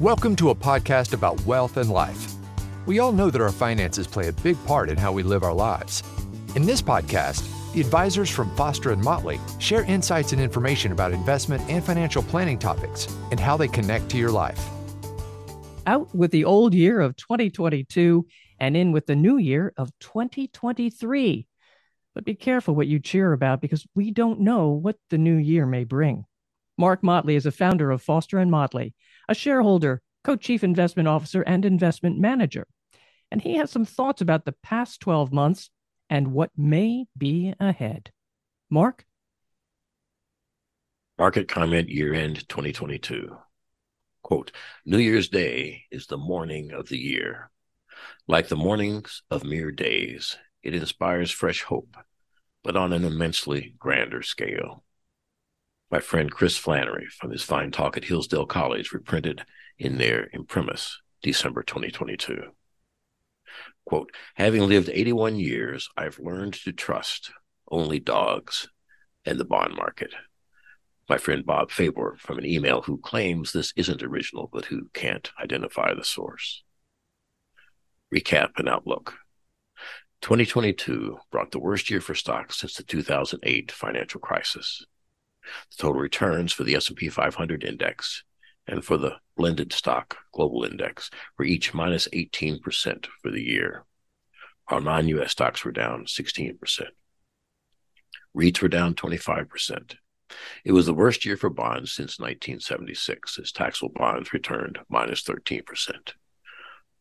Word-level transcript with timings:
Welcome 0.00 0.34
to 0.36 0.48
a 0.48 0.54
podcast 0.54 1.12
about 1.12 1.38
wealth 1.44 1.76
and 1.76 1.90
life. 1.90 2.32
We 2.86 3.00
all 3.00 3.12
know 3.12 3.28
that 3.28 3.42
our 3.42 3.52
finances 3.52 4.06
play 4.06 4.28
a 4.28 4.32
big 4.32 4.56
part 4.64 4.88
in 4.88 4.96
how 4.96 5.12
we 5.12 5.22
live 5.22 5.42
our 5.42 5.52
lives. 5.52 6.02
In 6.56 6.64
this 6.64 6.80
podcast, 6.80 7.46
the 7.74 7.82
advisors 7.82 8.30
from 8.30 8.56
Foster 8.56 8.92
and 8.92 9.02
Motley 9.02 9.38
share 9.58 9.84
insights 9.84 10.32
and 10.32 10.40
information 10.40 10.92
about 10.92 11.12
investment 11.12 11.62
and 11.68 11.84
financial 11.84 12.22
planning 12.22 12.58
topics 12.58 13.14
and 13.30 13.38
how 13.38 13.58
they 13.58 13.68
connect 13.68 14.08
to 14.08 14.16
your 14.16 14.30
life. 14.30 14.70
Out 15.86 16.14
with 16.14 16.30
the 16.30 16.46
old 16.46 16.72
year 16.72 16.98
of 17.02 17.14
2022 17.16 18.26
and 18.58 18.78
in 18.78 18.92
with 18.92 19.04
the 19.04 19.16
new 19.16 19.36
year 19.36 19.74
of 19.76 19.90
2023. 20.00 21.46
But 22.14 22.24
be 22.24 22.34
careful 22.36 22.74
what 22.74 22.86
you 22.86 23.00
cheer 23.00 23.34
about 23.34 23.60
because 23.60 23.86
we 23.94 24.12
don't 24.12 24.40
know 24.40 24.70
what 24.70 24.96
the 25.10 25.18
new 25.18 25.36
year 25.36 25.66
may 25.66 25.84
bring. 25.84 26.24
Mark 26.80 27.02
Motley 27.02 27.36
is 27.36 27.44
a 27.44 27.52
founder 27.52 27.90
of 27.90 28.00
Foster 28.00 28.38
and 28.38 28.50
Motley, 28.50 28.94
a 29.28 29.34
shareholder, 29.34 30.00
co-chief 30.24 30.64
investment 30.64 31.08
officer, 31.08 31.42
and 31.42 31.66
investment 31.66 32.18
manager. 32.18 32.66
And 33.30 33.42
he 33.42 33.56
has 33.56 33.70
some 33.70 33.84
thoughts 33.84 34.22
about 34.22 34.46
the 34.46 34.54
past 34.62 34.98
12 35.02 35.30
months 35.30 35.68
and 36.08 36.32
what 36.32 36.50
may 36.56 37.04
be 37.18 37.52
ahead. 37.60 38.10
Mark? 38.70 39.04
Market 41.18 41.48
comment 41.48 41.90
year 41.90 42.14
end 42.14 42.48
2022. 42.48 43.36
Quote, 44.22 44.50
New 44.86 44.96
Year's 44.96 45.28
Day 45.28 45.82
is 45.90 46.06
the 46.06 46.16
morning 46.16 46.72
of 46.72 46.88
the 46.88 46.98
year. 46.98 47.50
Like 48.26 48.48
the 48.48 48.56
mornings 48.56 49.22
of 49.30 49.44
mere 49.44 49.70
days, 49.70 50.38
it 50.62 50.74
inspires 50.74 51.30
fresh 51.30 51.60
hope, 51.62 51.94
but 52.64 52.74
on 52.74 52.94
an 52.94 53.04
immensely 53.04 53.74
grander 53.78 54.22
scale. 54.22 54.82
My 55.90 55.98
friend 55.98 56.30
Chris 56.30 56.56
Flannery 56.56 57.08
from 57.08 57.32
his 57.32 57.42
fine 57.42 57.72
talk 57.72 57.96
at 57.96 58.04
Hillsdale 58.04 58.46
College 58.46 58.92
reprinted 58.92 59.44
in 59.76 59.98
their 59.98 60.28
imprimis, 60.32 61.00
December 61.20 61.64
2022. 61.64 62.52
Quote, 63.84 64.12
having 64.36 64.68
lived 64.68 64.88
81 64.88 65.40
years, 65.40 65.88
I've 65.96 66.20
learned 66.20 66.54
to 66.62 66.70
trust 66.70 67.32
only 67.72 67.98
dogs 67.98 68.68
and 69.24 69.40
the 69.40 69.44
bond 69.44 69.74
market. 69.74 70.14
My 71.08 71.18
friend 71.18 71.44
Bob 71.44 71.72
Faber 71.72 72.16
from 72.20 72.38
an 72.38 72.46
email 72.46 72.82
who 72.82 72.98
claims 72.98 73.50
this 73.50 73.72
isn't 73.74 74.00
original, 74.00 74.48
but 74.52 74.66
who 74.66 74.90
can't 74.94 75.28
identify 75.42 75.92
the 75.92 76.04
source. 76.04 76.62
Recap 78.14 78.50
and 78.58 78.68
outlook. 78.68 79.14
2022 80.20 81.18
brought 81.32 81.50
the 81.50 81.58
worst 81.58 81.90
year 81.90 82.00
for 82.00 82.14
stocks 82.14 82.60
since 82.60 82.74
the 82.74 82.84
2008 82.84 83.72
financial 83.72 84.20
crisis. 84.20 84.86
The 85.70 85.82
total 85.82 86.00
returns 86.00 86.52
for 86.52 86.64
the 86.64 86.74
S&P 86.74 87.08
500 87.08 87.64
index 87.64 88.24
and 88.66 88.84
for 88.84 88.96
the 88.96 89.16
blended 89.36 89.72
stock 89.72 90.18
global 90.32 90.64
index 90.64 91.10
were 91.36 91.44
each 91.44 91.74
minus 91.74 92.08
18% 92.08 93.06
for 93.22 93.30
the 93.30 93.42
year, 93.42 93.84
Our 94.68 94.80
non-US 94.80 95.32
stocks 95.32 95.64
were 95.64 95.72
down 95.72 96.04
16%. 96.04 96.58
REITs 98.36 98.62
were 98.62 98.68
down 98.68 98.94
25%. 98.94 99.96
It 100.64 100.70
was 100.70 100.86
the 100.86 100.94
worst 100.94 101.24
year 101.24 101.36
for 101.36 101.50
bonds 101.50 101.92
since 101.92 102.20
1976 102.20 103.38
as 103.40 103.50
taxable 103.50 103.92
bonds 103.92 104.32
returned 104.32 104.78
minus 104.88 105.24
13%. 105.24 105.64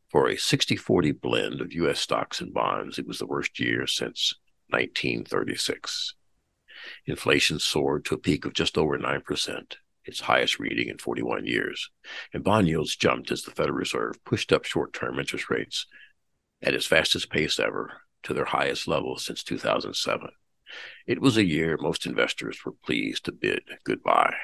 For 0.10 0.28
a 0.28 0.38
60 0.38 0.76
40 0.76 1.12
blend 1.12 1.62
of 1.62 1.74
U.S. 1.74 2.00
stocks 2.00 2.42
and 2.42 2.52
bonds, 2.52 2.98
it 2.98 3.06
was 3.06 3.20
the 3.20 3.28
worst 3.28 3.60
year 3.60 3.86
since 3.86 4.34
1936. 4.70 6.16
Inflation 7.06 7.60
soared 7.60 8.06
to 8.06 8.16
a 8.16 8.20
peak 8.20 8.46
of 8.46 8.54
just 8.54 8.78
over 8.78 8.98
9%, 8.98 9.74
its 10.06 10.22
highest 10.22 10.60
reading 10.60 10.90
in 10.90 10.98
41 10.98 11.46
years, 11.46 11.90
and 12.34 12.44
bond 12.44 12.68
yields 12.68 12.96
jumped 12.96 13.32
as 13.32 13.44
the 13.44 13.52
Federal 13.52 13.78
Reserve 13.78 14.24
pushed 14.26 14.52
up 14.52 14.66
short 14.66 14.94
term 14.94 15.20
interest 15.20 15.50
rates 15.50 15.86
at 16.62 16.74
its 16.74 16.86
fastest 16.86 17.30
pace 17.30 17.60
ever 17.60 18.02
to 18.24 18.34
their 18.34 18.46
highest 18.46 18.88
level 18.88 19.18
since 19.18 19.44
2007. 19.44 20.30
It 21.08 21.22
was 21.22 21.38
a 21.38 21.46
year 21.46 21.78
most 21.80 22.06
investors 22.06 22.60
were 22.64 22.74
pleased 22.86 23.26
to 23.26 23.32
bid 23.32 23.62
goodbye. 23.84 24.36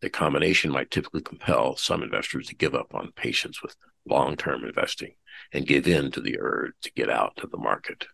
The 0.00 0.10
combination 0.10 0.70
might 0.72 0.90
typically 0.90 1.22
compel 1.22 1.76
some 1.76 2.02
investors 2.02 2.48
to 2.48 2.56
give 2.56 2.74
up 2.74 2.94
on 2.94 3.12
patience 3.12 3.62
with 3.62 3.76
long 4.04 4.36
term 4.36 4.64
investing 4.64 5.14
and 5.52 5.66
give 5.66 5.86
in 5.86 6.10
to 6.10 6.20
the 6.20 6.38
urge 6.40 6.72
to 6.82 6.92
get 6.92 7.08
out 7.08 7.38
of 7.42 7.50
the 7.50 7.56
market, 7.56 8.06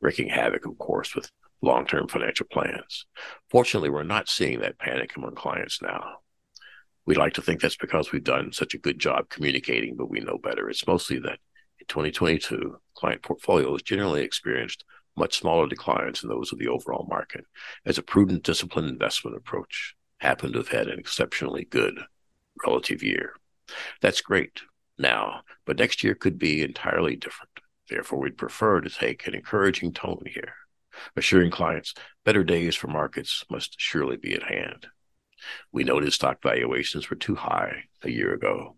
wreaking 0.00 0.28
havoc, 0.28 0.64
of 0.64 0.78
course, 0.78 1.14
with 1.14 1.30
long 1.62 1.86
term 1.86 2.08
financial 2.08 2.46
plans. 2.50 3.06
Fortunately, 3.50 3.88
we're 3.88 4.02
not 4.02 4.28
seeing 4.28 4.60
that 4.60 4.78
panic 4.78 5.16
among 5.16 5.34
clients 5.34 5.80
now. 5.80 6.18
We 7.06 7.14
like 7.14 7.34
to 7.34 7.42
think 7.42 7.60
that's 7.60 7.76
because 7.76 8.12
we've 8.12 8.22
done 8.22 8.52
such 8.52 8.74
a 8.74 8.78
good 8.78 8.98
job 8.98 9.28
communicating, 9.28 9.96
but 9.96 10.10
we 10.10 10.20
know 10.20 10.38
better. 10.38 10.68
It's 10.68 10.86
mostly 10.86 11.18
that 11.20 11.38
in 11.78 11.86
2022, 11.88 12.76
client 12.94 13.22
portfolios 13.22 13.82
generally 13.82 14.22
experienced 14.22 14.84
much 15.16 15.38
smaller 15.38 15.66
declines 15.66 16.20
than 16.20 16.30
those 16.30 16.52
of 16.52 16.58
the 16.58 16.68
overall 16.68 17.06
market, 17.08 17.44
as 17.84 17.98
a 17.98 18.02
prudent, 18.02 18.42
disciplined 18.42 18.88
investment 18.88 19.36
approach 19.36 19.94
happened 20.18 20.54
to 20.54 20.60
have 20.60 20.68
had 20.68 20.88
an 20.88 20.98
exceptionally 20.98 21.64
good 21.64 22.00
relative 22.64 23.02
year. 23.02 23.34
That's 24.00 24.20
great 24.20 24.62
now, 24.98 25.42
but 25.66 25.78
next 25.78 26.02
year 26.02 26.14
could 26.14 26.38
be 26.38 26.62
entirely 26.62 27.16
different. 27.16 27.50
Therefore, 27.88 28.20
we'd 28.20 28.38
prefer 28.38 28.80
to 28.80 28.88
take 28.88 29.26
an 29.26 29.34
encouraging 29.34 29.92
tone 29.92 30.22
here, 30.26 30.54
assuring 31.16 31.50
clients 31.50 31.94
better 32.24 32.44
days 32.44 32.74
for 32.76 32.88
markets 32.88 33.44
must 33.50 33.74
surely 33.78 34.16
be 34.16 34.34
at 34.34 34.42
hand. 34.42 34.86
We 35.72 35.84
noted 35.84 36.12
stock 36.12 36.42
valuations 36.42 37.10
were 37.10 37.16
too 37.16 37.34
high 37.34 37.84
a 38.02 38.10
year 38.10 38.32
ago, 38.32 38.76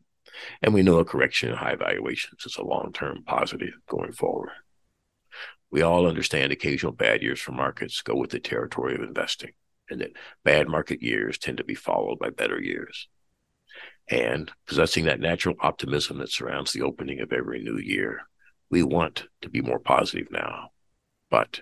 and 0.63 0.73
we 0.73 0.83
know 0.83 0.99
a 0.99 1.05
correction 1.05 1.51
in 1.51 1.57
high 1.57 1.77
valuations 1.77 2.45
is 2.47 2.57
a 2.57 2.65
long 2.65 2.93
term 2.93 3.23
positive 3.25 3.75
going 3.89 4.13
forward. 4.13 4.51
We 5.71 5.83
all 5.83 6.07
understand 6.07 6.53
occasional 6.53 6.93
bad 6.93 7.23
years 7.23 7.41
for 7.41 7.53
markets 7.53 8.01
go 8.03 8.15
with 8.15 8.31
the 8.31 8.41
territory 8.41 8.95
of 8.95 9.03
investing, 9.03 9.53
and 9.91 10.01
that 10.01 10.13
bad 10.45 10.69
market 10.69 11.03
years 11.03 11.37
tend 11.39 11.59
to 11.59 11.65
be 11.65 11.75
followed 11.75 12.19
by 12.19 12.31
better 12.31 12.61
years 12.61 13.09
and 14.09 14.53
possessing 14.67 15.05
that 15.05 15.21
natural 15.21 15.57
optimism 15.61 16.19
that 16.19 16.31
surrounds 16.31 16.73
the 16.73 16.83
opening 16.83 17.21
of 17.21 17.33
every 17.33 17.63
new 17.63 17.79
year. 17.79 18.23
We 18.71 18.83
want 18.83 19.25
to 19.43 19.49
be 19.49 19.61
more 19.61 19.79
positive 19.79 20.29
now. 20.31 20.71
But 21.31 21.61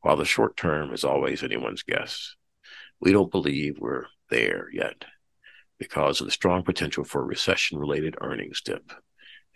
while 0.00 0.16
the 0.16 0.24
short 0.24 0.56
term 0.56 0.92
is 0.92 1.04
always 1.04 1.42
anyone's 1.42 1.82
guess, 1.82 2.34
we 3.00 3.12
don't 3.12 3.30
believe 3.30 3.78
we're 3.78 4.06
there 4.30 4.68
yet 4.72 5.04
because 5.78 6.20
of 6.20 6.26
the 6.26 6.32
strong 6.32 6.62
potential 6.62 7.04
for 7.04 7.22
a 7.22 7.26
recession 7.26 7.78
related 7.78 8.16
earnings 8.20 8.60
dip. 8.62 8.92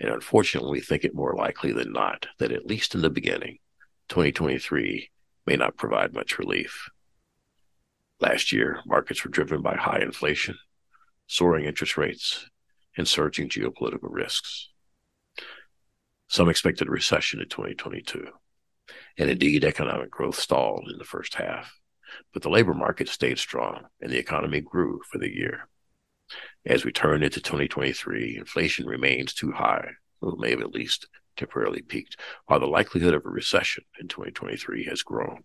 And 0.01 0.11
unfortunately, 0.11 0.73
we 0.73 0.81
think 0.81 1.05
it 1.05 1.15
more 1.15 1.35
likely 1.35 1.73
than 1.73 1.93
not 1.93 2.27
that 2.39 2.53
at 2.53 2.67
least 2.67 2.95
in 2.95 3.03
the 3.03 3.11
beginning, 3.11 3.59
2023 4.09 5.11
may 5.47 5.57
not 5.57 5.77
provide 5.77 6.15
much 6.15 6.39
relief. 6.39 6.89
Last 8.21 8.53
year, 8.53 8.81
markets 8.87 9.25
were 9.25 9.31
driven 9.31 9.63
by 9.63 9.77
high 9.77 10.01
inflation, 10.01 10.57
soaring 11.27 11.65
interest 11.65 11.97
rates, 11.97 12.49
and 12.97 13.07
surging 13.07 13.49
geopolitical 13.49 14.09
risks. 14.11 14.71
Some 16.27 16.49
expected 16.49 16.89
a 16.89 16.91
recession 16.91 17.41
in 17.41 17.49
2022, 17.49 18.29
and 19.19 19.29
indeed, 19.29 19.65
economic 19.65 20.11
growth 20.11 20.37
stalled 20.37 20.89
in 20.91 20.99
the 20.99 21.05
first 21.05 21.35
half. 21.35 21.79
But 22.33 22.43
the 22.43 22.51
labor 22.51 22.73
market 22.73 23.09
stayed 23.09 23.39
strong, 23.39 23.87
and 24.01 24.11
the 24.11 24.19
economy 24.19 24.61
grew 24.61 25.01
for 25.11 25.19
the 25.19 25.35
year. 25.35 25.69
As 26.65 26.85
we 26.85 26.93
turn 26.93 27.23
into 27.23 27.41
2023, 27.41 28.37
inflation 28.39 28.87
remains 28.87 29.35
too 29.35 29.53
high, 29.53 29.91
or 30.21 30.37
may 30.37 30.51
have 30.51 30.61
at 30.61 30.73
least 30.73 31.09
temporarily 31.37 31.83
peaked, 31.83 32.17
while 32.47 32.61
the 32.61 32.67
likelihood 32.67 33.15
of 33.15 33.27
a 33.27 33.31
recession 33.31 33.85
in 34.01 34.09
2023 34.09 34.85
has 34.85 35.03
grown. 35.03 35.45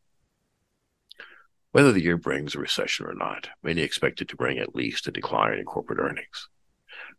Whether 1.71 1.91
the 1.91 2.03
year 2.03 2.17
brings 2.17 2.53
a 2.53 2.59
recession 2.59 3.07
or 3.07 3.15
not, 3.15 3.49
many 3.63 3.81
expect 3.81 4.21
it 4.21 4.27
to 4.29 4.35
bring 4.35 4.59
at 4.59 4.75
least 4.75 5.07
a 5.07 5.11
decline 5.11 5.57
in 5.57 5.65
corporate 5.65 5.99
earnings. 5.99 6.47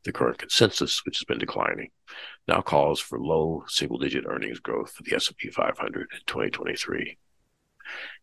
The 0.04 0.12
current 0.12 0.38
consensus, 0.38 1.04
which 1.04 1.18
has 1.18 1.24
been 1.24 1.38
declining, 1.38 1.90
now 2.46 2.60
calls 2.60 3.00
for 3.00 3.18
low 3.18 3.64
single-digit 3.68 4.24
earnings 4.26 4.60
growth 4.60 4.92
for 4.92 5.02
the 5.02 5.14
S&P 5.14 5.50
500 5.50 6.08
in 6.12 6.18
2023. 6.26 7.16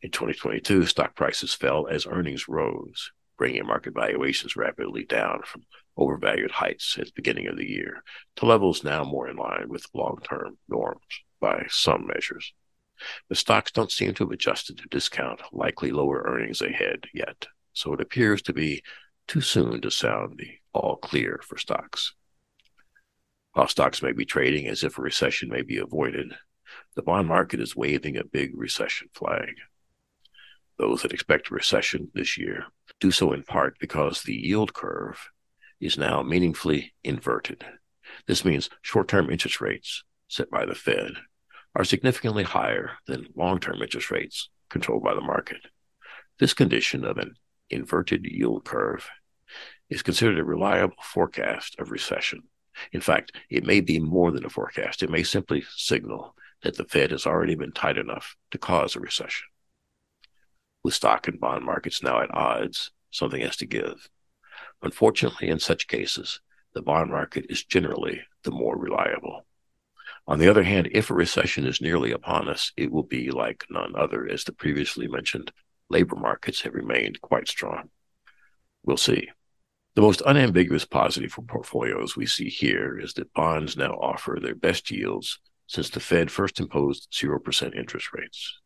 In 0.01 0.12
2022, 0.12 0.86
stock 0.86 1.15
prices 1.15 1.53
fell 1.53 1.88
as 1.88 2.06
earnings 2.06 2.48
rose, 2.48 3.12
bringing 3.38 3.65
market 3.65 3.94
valuations 3.94 4.56
rapidly 4.56 5.03
down 5.06 5.42
from 5.44 5.63
overvalued 5.98 6.51
heights 6.51 6.98
at 7.00 7.07
the 7.07 7.13
beginning 7.15 7.48
of 7.48 7.57
the 7.57 7.69
year 7.69 8.03
to 8.36 8.45
levels 8.45 8.83
now 8.83 9.03
more 9.03 9.27
in 9.27 9.36
line 9.36 9.68
with 9.68 9.86
long-term 9.94 10.57
norms 10.68 11.01
by 11.39 11.65
some 11.69 12.07
measures. 12.07 12.53
The 13.30 13.36
stocks 13.36 13.71
don't 13.71 13.92
seem 13.92 14.13
to 14.15 14.25
have 14.25 14.31
adjusted 14.31 14.77
to 14.77 14.88
discount 14.89 15.42
likely 15.51 15.92
lower 15.92 16.24
earnings 16.25 16.62
ahead 16.62 17.06
yet, 17.13 17.48
so 17.74 17.94
it 17.94 18.01
appears 18.01 18.42
to 18.44 18.53
be 18.53 18.83
too 19.27 19.42
soon 19.42 19.81
to 19.81 19.89
sound 19.89 20.38
the 20.38 20.60
all 20.73 20.97
clear 20.97 21.41
for 21.44 21.57
stocks. 21.57 22.13
While 23.53 23.68
stocks 23.68 24.01
may 24.01 24.13
be 24.13 24.25
trading 24.25 24.68
as 24.68 24.83
if 24.83 24.97
a 24.97 25.01
recession 25.01 25.50
may 25.50 25.62
be 25.62 25.77
avoided, 25.77 26.33
the 26.95 27.01
bond 27.01 27.27
market 27.27 27.59
is 27.59 27.75
waving 27.75 28.18
a 28.18 28.23
big 28.23 28.51
recession 28.56 29.09
flag. 29.13 29.56
Those 30.77 31.01
that 31.01 31.13
expect 31.13 31.51
a 31.51 31.53
recession 31.53 32.09
this 32.13 32.38
year 32.38 32.65
do 33.00 33.12
so 33.12 33.33
in 33.33 33.44
part 33.44 33.77
because 33.79 34.23
the 34.23 34.35
yield 34.35 34.73
curve 34.73 35.29
is 35.79 35.97
now 35.97 36.21
meaningfully 36.21 36.94
inverted. 37.03 37.65
This 38.27 38.45
means 38.45 38.69
short 38.81 39.07
term 39.07 39.29
interest 39.29 39.59
rates 39.59 40.03
set 40.27 40.50
by 40.50 40.65
the 40.65 40.75
Fed 40.75 41.12
are 41.75 41.83
significantly 41.83 42.44
higher 42.44 42.91
than 43.07 43.27
long 43.35 43.59
term 43.59 43.81
interest 43.81 44.12
rates 44.12 44.50
controlled 44.69 45.03
by 45.03 45.13
the 45.13 45.21
market. 45.21 45.67
This 46.39 46.53
condition 46.53 47.03
of 47.03 47.17
an 47.17 47.35
inverted 47.69 48.25
yield 48.25 48.65
curve 48.65 49.09
is 49.91 50.01
considered 50.01 50.39
a 50.39 50.43
reliable 50.43 50.95
forecast 51.03 51.75
of 51.77 51.91
recession. 51.91 52.41
In 52.93 53.01
fact, 53.01 53.33
it 53.49 53.65
may 53.65 53.81
be 53.81 53.99
more 53.99 54.31
than 54.31 54.45
a 54.45 54.49
forecast. 54.49 55.03
It 55.03 55.11
may 55.11 55.21
simply 55.21 55.63
signal 55.75 56.35
that 56.63 56.77
the 56.77 56.85
Fed 56.85 57.11
has 57.11 57.27
already 57.27 57.55
been 57.55 57.73
tight 57.73 57.97
enough 57.97 58.35
to 58.51 58.57
cause 58.57 58.95
a 58.95 58.99
recession. 58.99 59.47
With 60.83 60.93
stock 60.93 61.27
and 61.27 61.39
bond 61.39 61.65
markets 61.65 62.01
now 62.01 62.21
at 62.21 62.33
odds, 62.33 62.91
something 63.11 63.41
has 63.41 63.57
to 63.57 63.65
give. 63.65 64.09
Unfortunately, 64.81 65.49
in 65.49 65.59
such 65.59 65.88
cases, 65.88 66.39
the 66.73 66.81
bond 66.81 67.11
market 67.11 67.45
is 67.49 67.63
generally 67.63 68.21
the 68.43 68.51
more 68.51 68.77
reliable. 68.77 69.45
On 70.25 70.39
the 70.39 70.47
other 70.47 70.63
hand, 70.63 70.88
if 70.91 71.09
a 71.09 71.13
recession 71.13 71.65
is 71.65 71.81
nearly 71.81 72.11
upon 72.11 72.47
us, 72.47 72.71
it 72.77 72.91
will 72.91 73.03
be 73.03 73.29
like 73.29 73.65
none 73.69 73.93
other, 73.95 74.27
as 74.27 74.45
the 74.45 74.53
previously 74.53 75.07
mentioned 75.07 75.51
labor 75.89 76.15
markets 76.15 76.61
have 76.61 76.73
remained 76.73 77.19
quite 77.19 77.49
strong. 77.49 77.89
We'll 78.83 78.97
see. 78.97 79.29
The 79.93 80.01
most 80.01 80.21
unambiguous 80.21 80.85
positive 80.85 81.33
for 81.33 81.41
portfolios 81.41 82.15
we 82.15 82.25
see 82.25 82.47
here 82.47 82.97
is 82.97 83.13
that 83.15 83.33
bonds 83.33 83.75
now 83.75 83.91
offer 83.91 84.39
their 84.39 84.55
best 84.55 84.89
yields 84.89 85.38
since 85.67 85.89
the 85.89 85.99
Fed 85.99 86.31
first 86.31 86.61
imposed 86.61 87.11
0% 87.11 87.75
interest 87.75 88.13
rates. 88.13 88.57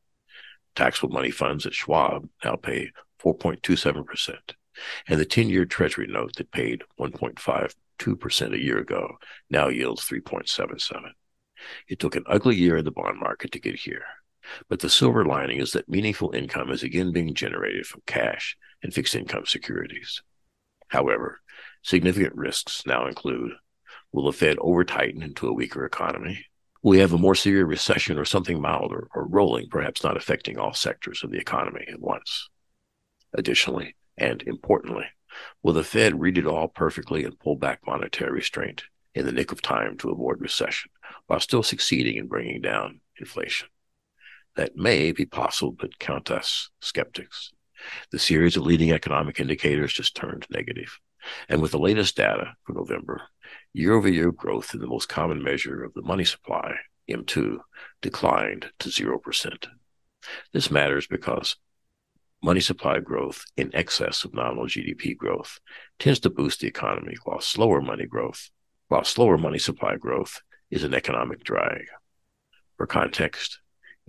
Taxable 0.75 1.13
money 1.13 1.31
funds 1.31 1.65
at 1.65 1.73
Schwab 1.73 2.29
now 2.43 2.55
pay 2.55 2.91
4.27%, 3.23 4.35
and 5.07 5.19
the 5.19 5.25
10 5.25 5.49
year 5.49 5.65
Treasury 5.65 6.05
note 6.05 6.35
that 6.35 6.51
paid 6.51 6.83
1.52% 6.99 8.53
a 8.53 8.63
year 8.63 8.77
ago 8.77 9.17
now 9.49 9.67
yields 9.67 10.07
3.77. 10.07 11.09
It 11.87 11.97
took 11.97 12.15
an 12.15 12.25
ugly 12.27 12.55
year 12.55 12.77
in 12.77 12.85
the 12.85 12.91
bond 12.91 13.19
market 13.19 13.51
to 13.53 13.59
get 13.59 13.79
here, 13.79 14.05
but 14.69 14.79
the 14.79 14.89
silver 14.91 15.25
lining 15.25 15.59
is 15.59 15.71
that 15.71 15.89
meaningful 15.89 16.35
income 16.35 16.69
is 16.69 16.83
again 16.83 17.11
being 17.11 17.33
generated 17.33 17.87
from 17.87 18.03
cash 18.05 18.55
and 18.83 18.93
fixed 18.93 19.15
income 19.15 19.47
securities. 19.47 20.21
However, 20.95 21.41
significant 21.81 22.33
risks 22.35 22.85
now 22.85 23.05
include 23.05 23.51
will 24.13 24.23
the 24.23 24.31
Fed 24.31 24.55
over 24.61 24.85
tighten 24.85 25.21
into 25.21 25.45
a 25.45 25.53
weaker 25.53 25.85
economy? 25.85 26.45
Will 26.81 26.91
we 26.91 26.99
have 26.99 27.11
a 27.11 27.17
more 27.17 27.35
severe 27.35 27.65
recession 27.65 28.17
or 28.17 28.23
something 28.23 28.61
milder 28.61 29.09
or 29.13 29.27
rolling, 29.27 29.67
perhaps 29.67 30.05
not 30.05 30.15
affecting 30.15 30.57
all 30.57 30.73
sectors 30.73 31.21
of 31.21 31.31
the 31.31 31.37
economy 31.37 31.85
at 31.91 31.99
once? 31.99 32.49
Additionally, 33.33 33.97
and 34.17 34.41
importantly, 34.43 35.03
will 35.61 35.73
the 35.73 35.83
Fed 35.83 36.21
read 36.21 36.37
it 36.37 36.47
all 36.47 36.69
perfectly 36.69 37.25
and 37.25 37.37
pull 37.39 37.57
back 37.57 37.81
monetary 37.85 38.31
restraint 38.31 38.85
in 39.13 39.25
the 39.25 39.33
nick 39.33 39.51
of 39.51 39.61
time 39.61 39.97
to 39.97 40.11
avoid 40.11 40.39
recession 40.39 40.89
while 41.27 41.41
still 41.41 41.61
succeeding 41.61 42.15
in 42.15 42.29
bringing 42.29 42.61
down 42.61 43.01
inflation? 43.19 43.67
That 44.55 44.77
may 44.77 45.11
be 45.11 45.25
possible, 45.25 45.73
but 45.77 45.99
count 45.99 46.31
us 46.31 46.69
skeptics. 46.79 47.51
The 48.11 48.19
series 48.19 48.57
of 48.57 48.63
leading 48.63 48.91
economic 48.91 49.39
indicators 49.39 49.93
just 49.93 50.15
turned 50.15 50.45
negative. 50.49 50.99
And 51.49 51.61
with 51.61 51.71
the 51.71 51.79
latest 51.79 52.15
data 52.15 52.55
for 52.63 52.73
November, 52.73 53.21
year 53.73 53.93
over 53.93 54.09
year 54.09 54.31
growth 54.31 54.73
in 54.73 54.79
the 54.79 54.87
most 54.87 55.09
common 55.09 55.43
measure 55.43 55.83
of 55.83 55.93
the 55.93 56.01
money 56.01 56.25
supply, 56.25 56.75
M2, 57.09 57.59
declined 58.01 58.71
to 58.79 58.89
0%. 58.89 59.67
This 60.53 60.71
matters 60.71 61.07
because 61.07 61.55
money 62.41 62.59
supply 62.59 62.99
growth 62.99 63.43
in 63.57 63.75
excess 63.75 64.23
of 64.23 64.33
nominal 64.33 64.65
GDP 64.65 65.15
growth 65.15 65.59
tends 65.99 66.19
to 66.21 66.29
boost 66.29 66.59
the 66.59 66.67
economy, 66.67 67.15
while 67.23 67.41
slower 67.41 67.81
money 67.81 68.05
growth, 68.05 68.49
while 68.87 69.03
slower 69.03 69.37
money 69.37 69.59
supply 69.59 69.95
growth 69.95 70.41
is 70.69 70.83
an 70.83 70.93
economic 70.93 71.43
drag. 71.43 71.85
For 72.77 72.87
context, 72.87 73.59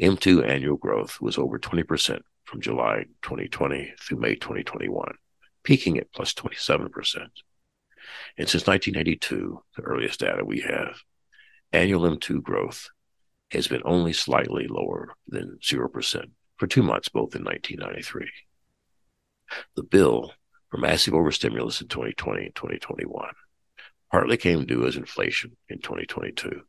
M2 0.00 0.46
annual 0.46 0.76
growth 0.76 1.20
was 1.20 1.38
over 1.38 1.58
20% 1.58 2.20
from 2.46 2.60
July 2.60 3.04
2020 3.22 3.92
through 4.00 4.18
May 4.18 4.34
2021, 4.36 5.14
peaking 5.62 5.98
at 5.98 6.12
plus 6.12 6.32
27%. 6.32 6.88
And 8.38 8.48
since 8.48 8.66
1982, 8.66 9.62
the 9.76 9.82
earliest 9.82 10.20
data 10.20 10.44
we 10.44 10.60
have, 10.60 11.00
annual 11.72 12.02
M2 12.02 12.42
growth 12.42 12.88
has 13.50 13.66
been 13.68 13.82
only 13.84 14.12
slightly 14.12 14.66
lower 14.68 15.14
than 15.26 15.58
0% 15.62 16.30
for 16.56 16.66
two 16.66 16.82
months, 16.82 17.08
both 17.08 17.34
in 17.34 17.44
1993. 17.44 18.28
The 19.74 19.82
bill 19.82 20.32
for 20.70 20.78
massive 20.78 21.14
overstimulus 21.14 21.80
in 21.80 21.88
2020 21.88 22.46
and 22.46 22.54
2021 22.54 23.28
partly 24.10 24.36
came 24.36 24.64
due 24.64 24.86
as 24.86 24.96
inflation 24.96 25.56
in 25.68 25.80
2022, 25.80 26.62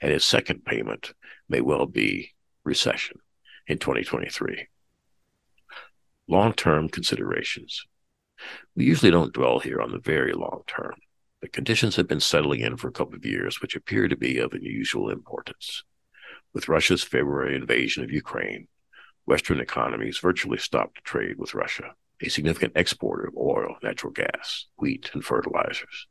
and 0.00 0.12
its 0.12 0.24
second 0.24 0.64
payment 0.64 1.14
may 1.48 1.60
well 1.60 1.86
be 1.86 2.32
recession 2.64 3.18
in 3.66 3.78
2023. 3.78 4.68
Long 6.30 6.52
term 6.52 6.90
considerations. 6.90 7.86
We 8.76 8.84
usually 8.84 9.10
don't 9.10 9.32
dwell 9.32 9.60
here 9.60 9.80
on 9.80 9.92
the 9.92 9.98
very 9.98 10.34
long 10.34 10.60
term, 10.66 10.92
but 11.40 11.54
conditions 11.54 11.96
have 11.96 12.06
been 12.06 12.20
settling 12.20 12.60
in 12.60 12.76
for 12.76 12.88
a 12.88 12.92
couple 12.92 13.14
of 13.14 13.24
years 13.24 13.62
which 13.62 13.74
appear 13.74 14.08
to 14.08 14.16
be 14.16 14.36
of 14.36 14.52
unusual 14.52 15.08
importance. 15.08 15.84
With 16.52 16.68
Russia's 16.68 17.02
February 17.02 17.56
invasion 17.56 18.04
of 18.04 18.10
Ukraine, 18.10 18.68
Western 19.24 19.58
economies 19.58 20.18
virtually 20.18 20.58
stopped 20.58 21.02
trade 21.02 21.36
with 21.38 21.54
Russia, 21.54 21.94
a 22.20 22.28
significant 22.28 22.74
exporter 22.76 23.26
of 23.26 23.36
oil, 23.36 23.76
natural 23.82 24.12
gas, 24.12 24.66
wheat, 24.76 25.10
and 25.14 25.24
fertilizers. 25.24 26.08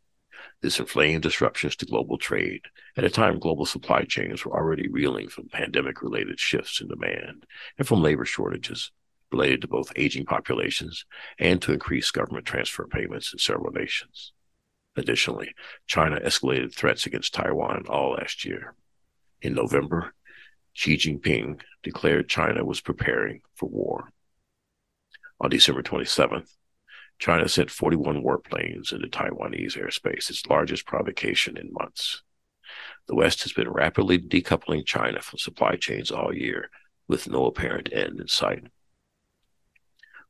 This 0.61 0.79
inflamed 0.79 1.21
disruptions 1.21 1.75
to 1.75 1.85
global 1.85 2.17
trade 2.17 2.61
at 2.95 3.03
a 3.03 3.09
time 3.11 3.37
global 3.37 3.67
supply 3.67 4.03
chains 4.03 4.43
were 4.43 4.57
already 4.57 4.87
reeling 4.87 5.29
from 5.29 5.49
pandemic 5.49 6.01
related 6.01 6.39
shifts 6.39 6.81
in 6.81 6.87
demand 6.87 7.45
and 7.77 7.87
from 7.87 8.01
labor 8.01 8.25
shortages 8.25 8.91
related 9.31 9.61
to 9.61 9.67
both 9.67 9.91
aging 9.95 10.25
populations 10.25 11.05
and 11.39 11.61
to 11.61 11.73
increased 11.73 12.13
government 12.13 12.45
transfer 12.45 12.87
payments 12.87 13.33
in 13.33 13.39
several 13.39 13.71
nations. 13.71 14.33
Additionally, 14.95 15.53
China 15.85 16.19
escalated 16.21 16.73
threats 16.73 17.05
against 17.05 17.33
Taiwan 17.33 17.85
all 17.87 18.13
last 18.13 18.45
year. 18.45 18.73
In 19.41 19.53
November, 19.53 20.13
Xi 20.73 20.95
Jinping 20.95 21.59
declared 21.83 22.29
China 22.29 22.63
was 22.65 22.81
preparing 22.81 23.41
for 23.53 23.67
war. 23.67 24.09
On 25.39 25.49
December 25.49 25.83
27th, 25.83 26.55
China 27.19 27.47
sent 27.47 27.71
41 27.71 28.23
warplanes 28.23 28.91
into 28.91 29.07
Taiwanese 29.07 29.77
airspace, 29.77 30.29
its 30.29 30.45
largest 30.47 30.85
provocation 30.85 31.57
in 31.57 31.73
months. 31.73 32.23
The 33.07 33.15
West 33.15 33.43
has 33.43 33.53
been 33.53 33.69
rapidly 33.69 34.19
decoupling 34.19 34.85
China 34.85 35.21
from 35.21 35.39
supply 35.39 35.75
chains 35.75 36.11
all 36.11 36.33
year, 36.33 36.69
with 37.07 37.29
no 37.29 37.45
apparent 37.45 37.91
end 37.91 38.19
in 38.19 38.27
sight. 38.27 38.67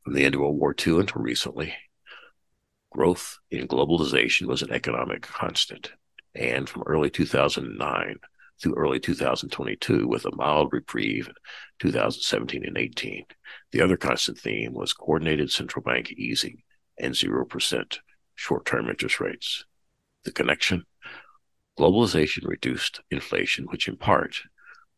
From 0.08 0.14
the 0.14 0.24
end 0.24 0.36
of 0.36 0.40
World 0.40 0.58
War 0.58 0.74
II 0.74 1.00
until 1.00 1.20
recently, 1.20 1.74
growth 2.90 3.40
in 3.50 3.68
globalization 3.68 4.46
was 4.46 4.62
an 4.62 4.72
economic 4.72 5.20
constant. 5.20 5.92
And 6.34 6.66
from 6.66 6.84
early 6.86 7.10
2009 7.10 8.16
through 8.58 8.74
early 8.74 9.00
2022 9.00 10.08
with 10.08 10.24
a 10.24 10.34
mild 10.34 10.72
reprieve 10.72 11.28
in 11.28 11.34
2017 11.80 12.64
and 12.64 12.78
18. 12.78 13.26
The 13.72 13.82
other 13.82 13.98
constant 13.98 14.38
theme 14.38 14.72
was 14.72 14.94
coordinated 14.94 15.52
central 15.52 15.82
bank 15.82 16.10
easing 16.12 16.62
and 16.98 17.12
0% 17.12 17.98
short 18.34 18.64
term 18.64 18.88
interest 18.88 19.20
rates. 19.20 19.66
The 20.24 20.32
connection 20.32 20.86
globalization 21.78 22.46
reduced 22.46 23.02
inflation, 23.10 23.66
which 23.66 23.86
in 23.86 23.98
part 23.98 24.40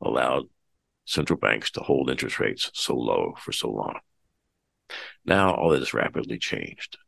allowed 0.00 0.44
central 1.04 1.36
banks 1.36 1.72
to 1.72 1.80
hold 1.80 2.10
interest 2.10 2.38
rates 2.38 2.70
so 2.74 2.94
low 2.94 3.34
for 3.40 3.50
so 3.50 3.72
long. 3.72 3.98
Now 5.24 5.54
all 5.54 5.70
that 5.70 5.80
has 5.80 5.94
rapidly 5.94 6.38
changed. 6.38 6.98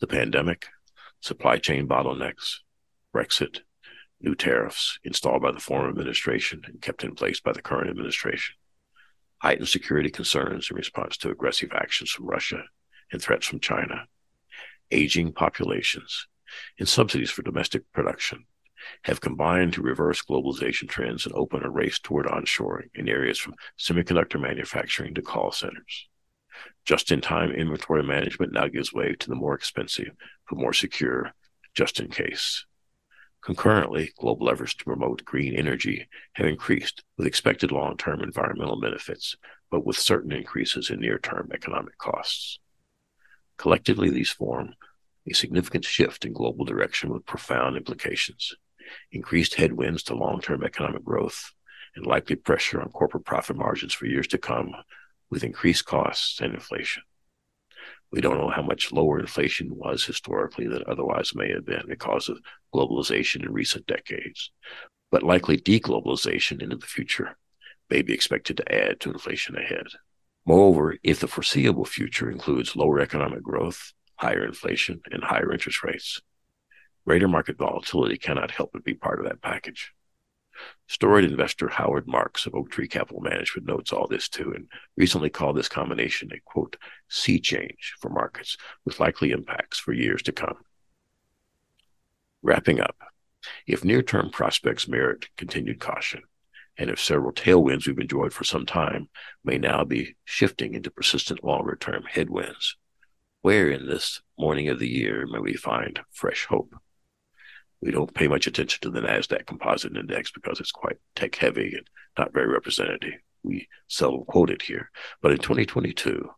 The 0.00 0.06
pandemic, 0.06 0.66
supply 1.20 1.58
chain 1.58 1.86
bottlenecks, 1.86 2.58
Brexit, 3.14 3.60
new 4.20 4.34
tariffs 4.34 4.98
installed 5.04 5.42
by 5.42 5.52
the 5.52 5.60
former 5.60 5.88
administration 5.88 6.62
and 6.66 6.80
kept 6.80 7.04
in 7.04 7.14
place 7.14 7.40
by 7.40 7.52
the 7.52 7.62
current 7.62 7.90
administration, 7.90 8.56
heightened 9.38 9.68
security 9.68 10.10
concerns 10.10 10.70
in 10.70 10.76
response 10.76 11.16
to 11.18 11.30
aggressive 11.30 11.70
actions 11.72 12.10
from 12.10 12.26
Russia 12.26 12.64
and 13.12 13.22
threats 13.22 13.46
from 13.46 13.60
China, 13.60 14.06
aging 14.90 15.32
populations, 15.32 16.26
and 16.78 16.88
subsidies 16.88 17.30
for 17.30 17.42
domestic 17.42 17.82
production 17.92 18.44
have 19.04 19.20
combined 19.20 19.72
to 19.72 19.82
reverse 19.82 20.22
globalization 20.22 20.88
trends 20.88 21.24
and 21.24 21.34
open 21.34 21.62
a 21.62 21.70
race 21.70 21.98
toward 22.00 22.26
onshoring 22.26 22.88
in 22.94 23.08
areas 23.08 23.38
from 23.38 23.54
semiconductor 23.78 24.40
manufacturing 24.40 25.14
to 25.14 25.22
call 25.22 25.52
centers. 25.52 26.08
Just 26.84 27.12
in 27.12 27.20
time 27.20 27.50
inventory 27.50 28.02
management 28.02 28.52
now 28.52 28.68
gives 28.68 28.92
way 28.92 29.14
to 29.14 29.28
the 29.28 29.34
more 29.34 29.54
expensive 29.54 30.10
but 30.48 30.58
more 30.58 30.72
secure 30.72 31.32
just 31.74 32.00
in 32.00 32.08
case. 32.08 32.64
Concurrently, 33.42 34.12
global 34.18 34.50
efforts 34.50 34.74
to 34.74 34.84
promote 34.84 35.24
green 35.24 35.54
energy 35.56 36.08
have 36.34 36.46
increased 36.46 37.02
with 37.16 37.26
expected 37.26 37.72
long 37.72 37.96
term 37.96 38.20
environmental 38.20 38.80
benefits, 38.80 39.36
but 39.70 39.84
with 39.84 39.96
certain 39.96 40.32
increases 40.32 40.90
in 40.90 41.00
near 41.00 41.18
term 41.18 41.50
economic 41.52 41.98
costs. 41.98 42.60
Collectively, 43.58 44.10
these 44.10 44.30
form 44.30 44.74
a 45.28 45.34
significant 45.34 45.84
shift 45.84 46.24
in 46.24 46.32
global 46.32 46.64
direction 46.64 47.10
with 47.10 47.26
profound 47.26 47.76
implications, 47.76 48.54
increased 49.12 49.54
headwinds 49.54 50.02
to 50.04 50.14
long 50.14 50.40
term 50.40 50.62
economic 50.62 51.04
growth, 51.04 51.52
and 51.96 52.06
likely 52.06 52.36
pressure 52.36 52.80
on 52.80 52.88
corporate 52.90 53.24
profit 53.24 53.56
margins 53.56 53.92
for 53.92 54.06
years 54.06 54.26
to 54.28 54.38
come 54.38 54.72
with 55.32 55.42
increased 55.42 55.86
costs 55.86 56.40
and 56.42 56.52
inflation. 56.52 57.02
We 58.12 58.20
don't 58.20 58.36
know 58.36 58.50
how 58.50 58.60
much 58.60 58.92
lower 58.92 59.18
inflation 59.18 59.70
was 59.74 60.04
historically 60.04 60.68
than 60.68 60.84
otherwise 60.86 61.34
may 61.34 61.50
have 61.52 61.64
been 61.64 61.84
because 61.88 62.28
of 62.28 62.38
globalization 62.74 63.42
in 63.42 63.50
recent 63.50 63.86
decades, 63.86 64.50
but 65.10 65.22
likely 65.22 65.56
deglobalization 65.56 66.62
into 66.62 66.76
the 66.76 66.86
future 66.86 67.38
may 67.88 68.02
be 68.02 68.12
expected 68.12 68.58
to 68.58 68.74
add 68.74 69.00
to 69.00 69.10
inflation 69.10 69.56
ahead. 69.56 69.86
Moreover, 70.44 70.98
if 71.02 71.20
the 71.20 71.28
foreseeable 71.28 71.86
future 71.86 72.30
includes 72.30 72.76
lower 72.76 73.00
economic 73.00 73.42
growth, 73.42 73.94
higher 74.16 74.44
inflation, 74.44 75.00
and 75.10 75.24
higher 75.24 75.50
interest 75.50 75.82
rates, 75.82 76.20
greater 77.06 77.26
market 77.26 77.56
volatility 77.56 78.18
cannot 78.18 78.50
help 78.50 78.72
but 78.74 78.84
be 78.84 78.92
part 78.92 79.18
of 79.18 79.24
that 79.24 79.40
package. 79.40 79.94
Storied 80.86 81.30
investor 81.30 81.68
Howard 81.68 82.06
Marks 82.06 82.46
of 82.46 82.54
Oaktree 82.54 82.88
Capital 82.88 83.20
Management 83.20 83.66
notes 83.66 83.92
all 83.92 84.06
this 84.06 84.28
too 84.28 84.52
and 84.54 84.68
recently 84.96 85.30
called 85.30 85.56
this 85.56 85.68
combination 85.68 86.30
a 86.32 86.40
quote, 86.44 86.76
sea 87.08 87.40
change 87.40 87.94
for 88.00 88.10
markets 88.10 88.56
with 88.84 89.00
likely 89.00 89.30
impacts 89.30 89.78
for 89.78 89.92
years 89.92 90.22
to 90.22 90.32
come. 90.32 90.56
Wrapping 92.42 92.80
up, 92.80 92.96
if 93.66 93.84
near 93.84 94.02
term 94.02 94.30
prospects 94.30 94.86
merit 94.86 95.28
continued 95.36 95.80
caution, 95.80 96.22
and 96.76 96.90
if 96.90 97.00
several 97.00 97.32
tailwinds 97.32 97.86
we've 97.86 97.98
enjoyed 97.98 98.32
for 98.32 98.44
some 98.44 98.66
time 98.66 99.08
may 99.44 99.58
now 99.58 99.84
be 99.84 100.16
shifting 100.24 100.74
into 100.74 100.90
persistent 100.90 101.44
longer 101.44 101.76
term 101.76 102.04
headwinds, 102.04 102.76
where 103.40 103.70
in 103.70 103.86
this 103.86 104.20
morning 104.38 104.68
of 104.68 104.78
the 104.78 104.88
year 104.88 105.26
may 105.26 105.38
we 105.38 105.54
find 105.54 106.00
fresh 106.10 106.46
hope? 106.46 106.74
We 107.82 107.90
don't 107.90 108.14
pay 108.14 108.28
much 108.28 108.46
attention 108.46 108.78
to 108.82 108.90
the 108.90 109.00
NASDAQ 109.00 109.44
composite 109.44 109.96
index 109.96 110.30
because 110.30 110.60
it's 110.60 110.70
quite 110.70 110.98
tech 111.16 111.34
heavy 111.34 111.74
and 111.76 111.86
not 112.16 112.32
very 112.32 112.46
representative. 112.46 113.14
We 113.42 113.68
seldom 113.88 114.24
quote 114.24 114.50
it 114.50 114.62
here. 114.62 114.90
But 115.20 115.32
in 115.32 115.38
2022, 115.38 116.30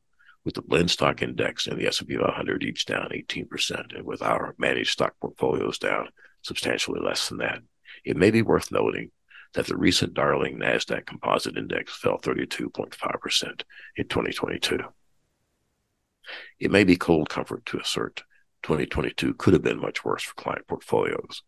with 0.44 0.54
the 0.54 0.62
blend 0.62 0.90
stock 0.90 1.20
index 1.20 1.66
and 1.66 1.78
the 1.78 1.86
S&P 1.86 2.16
500 2.16 2.64
each 2.64 2.86
down 2.86 3.10
18%, 3.10 3.94
and 3.94 4.04
with 4.06 4.22
our 4.22 4.54
managed 4.58 4.92
stock 4.92 5.14
portfolios 5.20 5.78
down 5.78 6.08
substantially 6.40 7.00
less 7.00 7.28
than 7.28 7.38
that, 7.38 7.60
it 8.04 8.16
may 8.16 8.30
be 8.30 8.42
worth 8.42 8.72
noting 8.72 9.10
that 9.52 9.66
the 9.66 9.76
recent 9.76 10.14
darling 10.14 10.58
NASDAQ 10.58 11.04
composite 11.04 11.58
index 11.58 11.94
fell 11.94 12.18
32.5% 12.18 13.62
in 13.96 14.08
2022. 14.08 14.78
It 16.58 16.70
may 16.70 16.84
be 16.84 16.96
cold 16.96 17.28
comfort 17.28 17.66
to 17.66 17.78
assert 17.78 18.22
2022 18.64 19.34
could 19.34 19.52
have 19.52 19.62
been 19.62 19.78
much 19.78 20.04
worse 20.04 20.22
for 20.22 20.34
client 20.34 20.66
portfolios, 20.66 21.42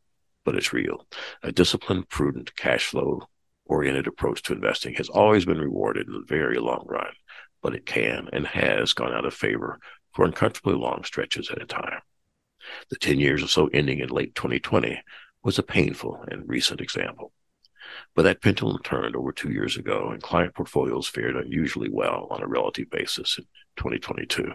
but 0.44 0.54
it's 0.54 0.74
real. 0.74 1.06
A 1.42 1.50
disciplined, 1.50 2.08
prudent, 2.10 2.54
cash 2.56 2.86
flow 2.86 3.22
oriented 3.64 4.06
approach 4.06 4.42
to 4.42 4.52
investing 4.52 4.94
has 4.94 5.08
always 5.08 5.46
been 5.46 5.58
rewarded 5.58 6.06
in 6.06 6.12
the 6.12 6.24
very 6.26 6.58
long 6.58 6.84
run, 6.86 7.12
but 7.62 7.74
it 7.74 7.86
can 7.86 8.28
and 8.34 8.46
has 8.46 8.92
gone 8.92 9.14
out 9.14 9.24
of 9.24 9.32
favor 9.32 9.80
for 10.12 10.26
uncomfortably 10.26 10.74
long 10.74 11.04
stretches 11.04 11.50
at 11.50 11.60
a 11.60 11.66
time. 11.66 12.00
The 12.90 12.96
10 12.96 13.18
years 13.18 13.42
or 13.42 13.48
so 13.48 13.68
ending 13.68 14.00
in 14.00 14.10
late 14.10 14.34
2020 14.34 15.00
was 15.42 15.58
a 15.58 15.62
painful 15.62 16.22
and 16.28 16.46
recent 16.46 16.82
example. 16.82 17.32
But 18.14 18.24
that 18.24 18.42
pendulum 18.42 18.82
turned 18.82 19.16
over 19.16 19.32
two 19.32 19.52
years 19.52 19.76
ago, 19.76 20.10
and 20.10 20.22
client 20.22 20.54
portfolios 20.54 21.06
fared 21.06 21.36
unusually 21.36 21.88
well 21.88 22.26
on 22.30 22.42
a 22.42 22.46
relative 22.46 22.90
basis 22.90 23.38
in 23.38 23.44
2022. 23.76 24.52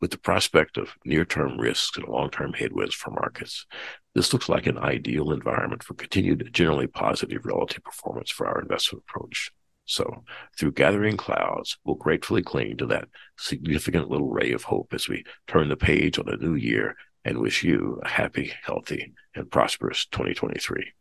With 0.00 0.10
the 0.10 0.18
prospect 0.18 0.76
of 0.76 0.94
near 1.04 1.24
term 1.24 1.58
risks 1.58 1.96
and 1.96 2.08
long 2.08 2.30
term 2.30 2.52
headwinds 2.52 2.94
for 2.94 3.10
markets, 3.10 3.66
this 4.14 4.32
looks 4.32 4.48
like 4.48 4.66
an 4.66 4.78
ideal 4.78 5.32
environment 5.32 5.82
for 5.82 5.94
continued 5.94 6.50
generally 6.52 6.86
positive 6.86 7.44
relative 7.44 7.84
performance 7.84 8.30
for 8.30 8.46
our 8.46 8.60
investment 8.60 9.04
approach. 9.08 9.52
So, 9.84 10.24
through 10.56 10.72
gathering 10.72 11.16
clouds, 11.16 11.76
we'll 11.84 11.96
gratefully 11.96 12.42
cling 12.42 12.76
to 12.76 12.86
that 12.86 13.08
significant 13.36 14.08
little 14.08 14.30
ray 14.30 14.52
of 14.52 14.64
hope 14.64 14.92
as 14.92 15.08
we 15.08 15.24
turn 15.48 15.68
the 15.68 15.76
page 15.76 16.18
on 16.18 16.28
a 16.28 16.36
new 16.36 16.54
year 16.54 16.96
and 17.24 17.38
wish 17.38 17.64
you 17.64 18.00
a 18.04 18.08
happy, 18.08 18.52
healthy, 18.62 19.12
and 19.34 19.50
prosperous 19.50 20.06
2023. 20.06 20.92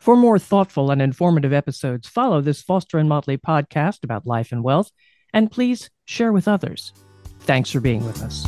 For 0.00 0.16
more 0.16 0.38
thoughtful 0.38 0.90
and 0.90 1.00
informative 1.00 1.52
episodes, 1.52 2.08
follow 2.08 2.40
this 2.40 2.62
Foster 2.62 2.98
and 2.98 3.08
Motley 3.08 3.38
podcast 3.38 4.04
about 4.04 4.26
life 4.26 4.52
and 4.52 4.62
wealth, 4.62 4.90
and 5.32 5.50
please 5.50 5.90
share 6.04 6.32
with 6.32 6.48
others. 6.48 6.92
Thanks 7.46 7.70
for 7.70 7.78
being 7.78 8.04
with 8.04 8.22
us. 8.24 8.44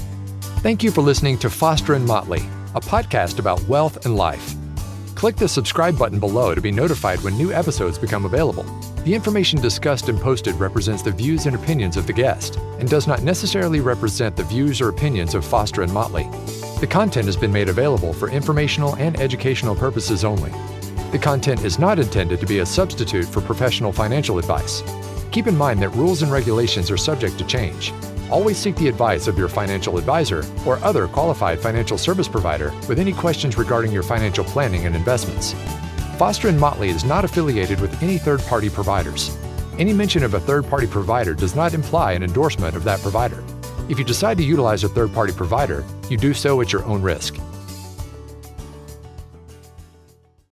Thank 0.60 0.82
you 0.82 0.90
for 0.90 1.02
listening 1.02 1.38
to 1.38 1.48
Foster 1.48 1.94
and 1.94 2.04
Motley, 2.04 2.40
a 2.74 2.80
podcast 2.80 3.38
about 3.38 3.62
wealth 3.68 4.04
and 4.04 4.16
life. 4.16 4.56
Click 5.14 5.36
the 5.36 5.46
subscribe 5.46 5.96
button 5.96 6.18
below 6.18 6.52
to 6.52 6.60
be 6.60 6.72
notified 6.72 7.20
when 7.20 7.36
new 7.36 7.52
episodes 7.52 7.96
become 7.96 8.24
available. 8.24 8.64
The 9.04 9.14
information 9.14 9.60
discussed 9.60 10.08
and 10.08 10.20
posted 10.20 10.56
represents 10.56 11.02
the 11.02 11.12
views 11.12 11.46
and 11.46 11.54
opinions 11.54 11.96
of 11.96 12.08
the 12.08 12.12
guest 12.12 12.56
and 12.80 12.88
does 12.88 13.06
not 13.06 13.22
necessarily 13.22 13.78
represent 13.78 14.34
the 14.34 14.42
views 14.42 14.80
or 14.80 14.88
opinions 14.88 15.36
of 15.36 15.44
Foster 15.44 15.82
and 15.82 15.92
Motley. 15.92 16.28
The 16.80 16.88
content 16.90 17.26
has 17.26 17.36
been 17.36 17.52
made 17.52 17.68
available 17.68 18.12
for 18.12 18.28
informational 18.28 18.96
and 18.96 19.20
educational 19.20 19.76
purposes 19.76 20.24
only. 20.24 20.50
The 21.12 21.20
content 21.20 21.64
is 21.64 21.78
not 21.78 22.00
intended 22.00 22.40
to 22.40 22.46
be 22.46 22.58
a 22.58 22.66
substitute 22.66 23.26
for 23.26 23.40
professional 23.42 23.92
financial 23.92 24.38
advice. 24.38 24.82
Keep 25.30 25.46
in 25.46 25.56
mind 25.56 25.80
that 25.82 25.90
rules 25.90 26.22
and 26.22 26.32
regulations 26.32 26.90
are 26.90 26.96
subject 26.96 27.38
to 27.38 27.46
change 27.46 27.92
Always 28.30 28.58
seek 28.58 28.76
the 28.76 28.88
advice 28.88 29.26
of 29.26 29.38
your 29.38 29.48
financial 29.48 29.96
advisor 29.96 30.44
or 30.66 30.76
other 30.84 31.08
qualified 31.08 31.60
financial 31.60 31.96
service 31.96 32.28
provider 32.28 32.72
with 32.88 32.98
any 32.98 33.12
questions 33.12 33.56
regarding 33.56 33.90
your 33.90 34.02
financial 34.02 34.44
planning 34.44 34.84
and 34.84 34.94
investments. 34.94 35.54
Foster 36.18 36.48
and 36.48 36.60
Motley 36.60 36.90
is 36.90 37.04
not 37.04 37.24
affiliated 37.24 37.80
with 37.80 38.02
any 38.02 38.18
third-party 38.18 38.68
providers. 38.70 39.36
Any 39.78 39.94
mention 39.94 40.24
of 40.24 40.34
a 40.34 40.40
third-party 40.40 40.88
provider 40.88 41.32
does 41.32 41.54
not 41.54 41.72
imply 41.72 42.12
an 42.12 42.22
endorsement 42.22 42.76
of 42.76 42.84
that 42.84 43.00
provider. 43.00 43.42
If 43.88 43.98
you 43.98 44.04
decide 44.04 44.36
to 44.38 44.44
utilize 44.44 44.84
a 44.84 44.88
third-party 44.88 45.32
provider, 45.32 45.84
you 46.10 46.18
do 46.18 46.34
so 46.34 46.60
at 46.60 46.72
your 46.72 46.84
own 46.84 47.00
risk. 47.00 47.36